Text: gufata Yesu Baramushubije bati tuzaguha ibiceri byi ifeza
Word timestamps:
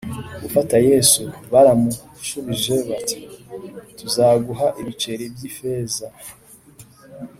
gufata 0.43 0.75
Yesu 0.89 1.21
Baramushubije 1.51 2.75
bati 2.89 3.17
tuzaguha 3.97 4.67
ibiceri 4.81 5.23
byi 5.33 5.45
ifeza 5.51 6.07